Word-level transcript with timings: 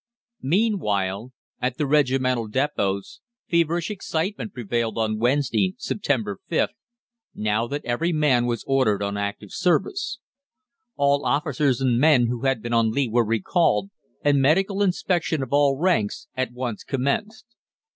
Meanwhile, 0.41 1.31
at 1.61 1.77
the 1.77 1.85
regimental 1.85 2.49
depôts 2.49 3.19
feverish 3.47 3.91
excitement 3.91 4.51
prevailed 4.51 4.97
on 4.97 5.19
Wednesday, 5.19 5.75
September 5.77 6.39
5, 6.49 6.69
now 7.35 7.67
that 7.67 7.85
every 7.85 8.11
man 8.11 8.47
was 8.47 8.63
ordered 8.65 9.03
on 9.03 9.15
active 9.15 9.51
service. 9.51 10.17
All 10.95 11.23
officers 11.23 11.81
and 11.81 11.99
men 11.99 12.25
who 12.25 12.45
had 12.45 12.63
been 12.63 12.73
on 12.73 12.89
leave 12.89 13.11
were 13.11 13.23
recalled, 13.23 13.91
and 14.25 14.41
medical 14.41 14.81
inspection 14.81 15.43
of 15.43 15.53
all 15.53 15.77
ranks 15.77 16.27
at 16.35 16.51
once 16.51 16.83
commenced. 16.83 17.45